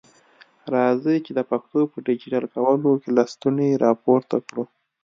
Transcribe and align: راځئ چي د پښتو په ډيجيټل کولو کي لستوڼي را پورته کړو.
راځئ 0.73 1.17
چي 1.25 1.31
د 1.35 1.39
پښتو 1.51 1.79
په 1.91 1.97
ډيجيټل 2.07 2.45
کولو 2.55 2.89
کي 3.01 3.09
لستوڼي 3.17 3.69
را 3.83 3.91
پورته 4.03 4.37
کړو. 4.47 4.63